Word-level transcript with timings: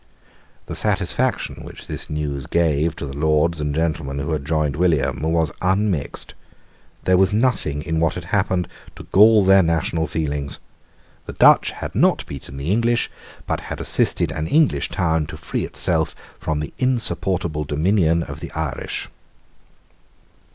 The 0.65 0.73
satisfaction 0.73 1.63
which 1.63 1.85
this 1.85 2.09
news 2.09 2.47
gave 2.47 2.95
to 2.95 3.05
the 3.05 3.15
Lords 3.15 3.61
and 3.61 3.75
gentlemen 3.75 4.17
who 4.17 4.31
had 4.31 4.43
joined 4.45 4.75
William 4.75 5.21
was 5.21 5.51
unmixed. 5.61 6.33
There 7.03 7.19
was 7.19 7.31
nothing 7.31 7.83
in 7.83 7.99
what 7.99 8.15
had 8.15 8.23
happened 8.23 8.67
to 8.95 9.03
gall 9.11 9.43
their 9.45 9.61
national 9.61 10.07
feelings. 10.07 10.57
The 11.27 11.33
Dutch 11.33 11.69
had 11.69 11.93
not 11.93 12.25
beaten 12.25 12.57
the 12.57 12.71
English, 12.71 13.11
but 13.45 13.59
had 13.69 13.79
assisted 13.79 14.31
an 14.31 14.47
English 14.47 14.89
town 14.89 15.27
to 15.27 15.37
free 15.37 15.65
itself 15.65 16.15
from 16.39 16.61
the 16.61 16.73
insupportable 16.79 17.63
dominion 17.63 18.23
of 18.23 18.39
the 18.39 18.49
Irish. 18.53 19.07